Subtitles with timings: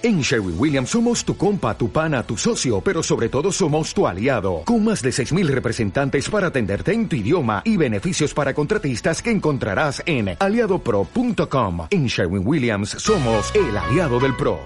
[0.00, 4.06] En Sherwin Williams somos tu compa, tu pana, tu socio, pero sobre todo somos tu
[4.06, 9.20] aliado, con más de 6.000 representantes para atenderte en tu idioma y beneficios para contratistas
[9.20, 11.88] que encontrarás en aliadopro.com.
[11.90, 14.60] En Sherwin Williams somos el aliado del PRO.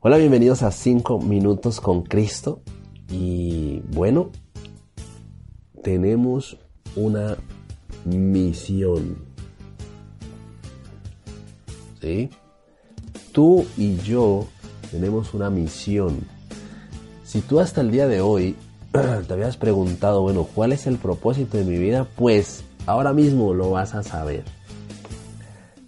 [0.00, 2.62] Hola, bienvenidos a 5 minutos con Cristo.
[3.12, 4.30] Y bueno,
[5.82, 6.56] tenemos
[6.96, 7.36] una
[8.04, 9.16] misión.
[12.00, 12.30] ¿Sí?
[13.32, 14.46] Tú y yo
[14.90, 16.20] tenemos una misión.
[17.24, 18.56] Si tú hasta el día de hoy
[18.92, 22.06] te habías preguntado, bueno, ¿cuál es el propósito de mi vida?
[22.16, 24.44] Pues ahora mismo lo vas a saber.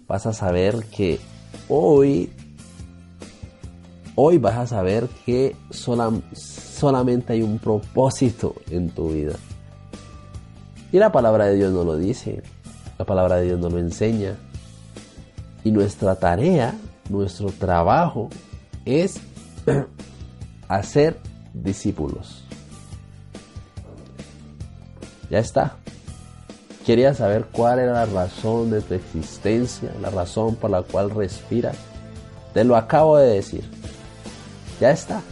[0.07, 1.19] Vas a saber que
[1.67, 2.31] hoy,
[4.15, 6.25] hoy vas a saber que solamente
[6.85, 9.33] solamente hay un propósito en tu vida.
[10.91, 12.43] Y la palabra de Dios no lo dice,
[12.99, 14.35] la palabra de Dios no lo enseña.
[15.63, 16.75] Y nuestra tarea,
[17.09, 18.29] nuestro trabajo
[18.85, 19.19] es
[20.67, 21.17] hacer
[21.55, 22.43] discípulos.
[25.31, 25.77] Ya está.
[26.85, 31.77] Quería saber cuál era la razón de tu existencia, la razón por la cual respiras.
[32.53, 33.63] Te lo acabo de decir.
[34.79, 35.23] Ya está.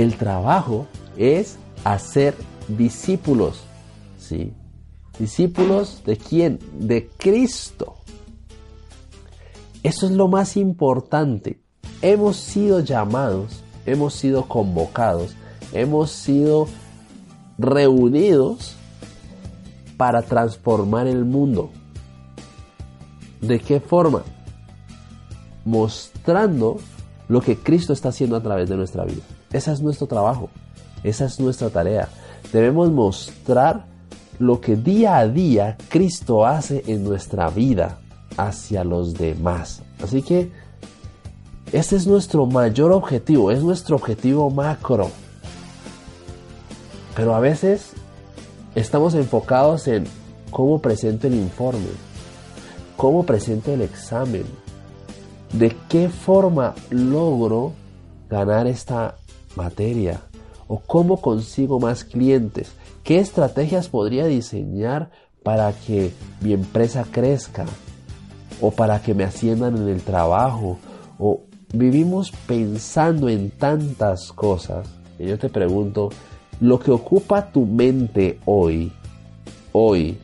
[0.00, 0.86] El trabajo
[1.18, 2.34] es hacer
[2.68, 3.60] discípulos.
[4.18, 4.54] ¿Sí?
[5.18, 6.58] Discípulos de quién?
[6.78, 7.96] De Cristo.
[9.82, 11.60] Eso es lo más importante.
[12.00, 15.34] Hemos sido llamados, hemos sido convocados,
[15.74, 16.66] hemos sido
[17.58, 18.76] reunidos
[19.98, 21.68] para transformar el mundo.
[23.42, 24.22] ¿De qué forma?
[25.66, 26.78] Mostrando
[27.30, 29.22] lo que Cristo está haciendo a través de nuestra vida.
[29.52, 30.50] Ese es nuestro trabajo,
[31.04, 32.08] esa es nuestra tarea.
[32.52, 33.86] Debemos mostrar
[34.40, 38.00] lo que día a día Cristo hace en nuestra vida
[38.36, 39.80] hacia los demás.
[40.02, 40.50] Así que
[41.70, 45.08] ese es nuestro mayor objetivo, es nuestro objetivo macro.
[47.14, 47.92] Pero a veces
[48.74, 50.04] estamos enfocados en
[50.50, 51.86] cómo presento el informe,
[52.96, 54.46] cómo presento el examen,
[55.52, 57.72] de qué forma logro
[58.28, 59.16] ganar esta
[59.56, 60.20] materia?
[60.68, 62.72] ¿O cómo consigo más clientes?
[63.02, 65.10] ¿Qué estrategias podría diseñar
[65.42, 67.66] para que mi empresa crezca?
[68.60, 70.78] ¿O para que me asciendan en el trabajo?
[71.18, 74.88] ¿O vivimos pensando en tantas cosas?
[75.18, 76.10] Y yo te pregunto,
[76.60, 78.92] lo que ocupa tu mente hoy,
[79.72, 80.18] hoy,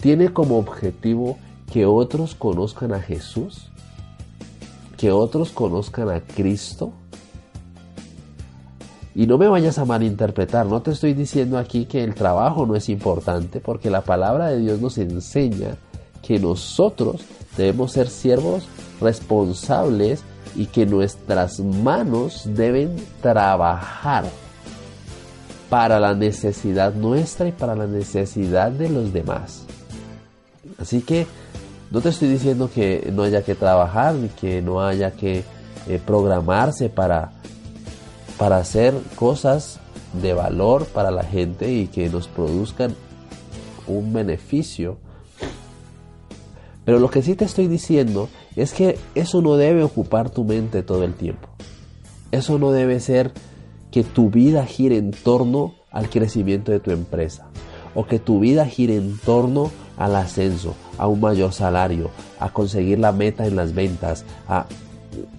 [0.00, 1.38] tiene como objetivo
[1.72, 3.70] que otros conozcan a Jesús?
[4.98, 6.92] ¿Que otros conozcan a Cristo?
[9.14, 12.76] Y no me vayas a malinterpretar, no te estoy diciendo aquí que el trabajo no
[12.76, 15.76] es importante, porque la palabra de Dios nos enseña
[16.20, 17.22] que nosotros
[17.56, 18.68] debemos ser siervos
[19.00, 20.22] responsables
[20.56, 24.24] y que nuestras manos deben trabajar
[25.70, 29.64] para la necesidad nuestra y para la necesidad de los demás.
[30.78, 31.26] Así que
[31.90, 35.44] no te estoy diciendo que no haya que trabajar ni que no haya que
[35.88, 37.32] eh, programarse para
[38.38, 39.80] para hacer cosas
[40.22, 42.94] de valor para la gente y que nos produzcan
[43.86, 44.98] un beneficio.
[46.84, 50.82] Pero lo que sí te estoy diciendo es que eso no debe ocupar tu mente
[50.82, 51.48] todo el tiempo.
[52.30, 53.32] Eso no debe ser
[53.90, 57.48] que tu vida gire en torno al crecimiento de tu empresa
[57.94, 62.98] o que tu vida gire en torno al ascenso, a un mayor salario, a conseguir
[62.98, 64.66] la meta en las ventas, a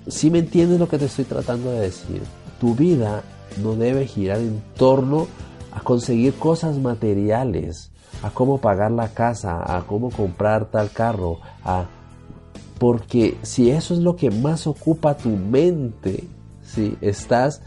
[0.07, 2.21] si me entiendes lo que te estoy tratando de decir?
[2.59, 3.23] tu vida
[3.61, 5.27] no debe girar en torno
[5.71, 11.85] a conseguir cosas materiales, a cómo pagar la casa, a cómo comprar tal carro, a
[12.77, 16.27] porque si eso es lo que más ocupa tu mente,
[16.63, 17.61] si estás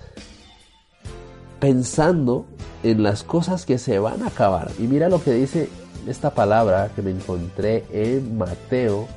[1.60, 2.46] pensando
[2.82, 4.70] en las cosas que se van a acabar.
[4.78, 5.68] Y mira lo que dice
[6.06, 9.08] esta palabra que me encontré en Mateo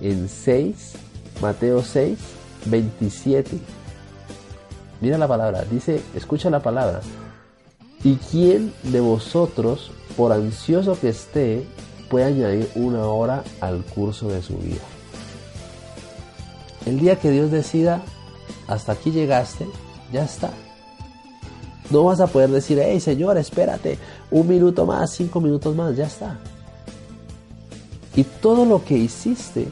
[0.00, 0.94] en 6,
[1.40, 2.18] Mateo 6,
[2.66, 3.58] 27.
[5.00, 7.00] Mira la palabra, dice, escucha la palabra.
[8.02, 11.66] ¿Y quién de vosotros, por ansioso que esté,
[12.08, 14.82] puede añadir una hora al curso de su vida?
[16.86, 18.02] El día que Dios decida,
[18.68, 19.66] hasta aquí llegaste,
[20.12, 20.50] ya está.
[21.90, 23.98] No vas a poder decir, hey Señor, espérate,
[24.30, 26.38] un minuto más, cinco minutos más, ya está.
[28.14, 29.68] Y todo lo que hiciste,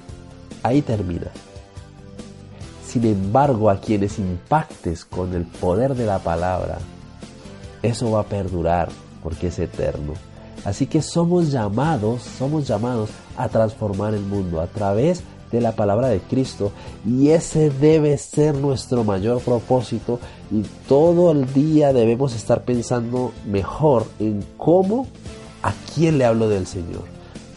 [0.62, 1.28] ahí termina.
[2.86, 6.78] Sin embargo, a quienes impactes con el poder de la palabra,
[7.82, 8.88] eso va a perdurar
[9.22, 10.14] porque es eterno.
[10.64, 16.08] Así que somos llamados, somos llamados a transformar el mundo a través de la palabra
[16.08, 16.72] de Cristo
[17.06, 24.06] y ese debe ser nuestro mayor propósito y todo el día debemos estar pensando mejor
[24.18, 25.06] en cómo,
[25.62, 27.04] a quién le hablo del Señor,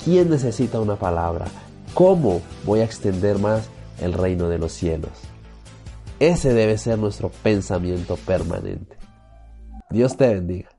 [0.03, 1.45] quién necesita una palabra,
[1.93, 5.11] cómo voy a extender más el reino de los cielos.
[6.19, 8.95] Ese debe ser nuestro pensamiento permanente.
[9.89, 10.69] Dios te bendiga.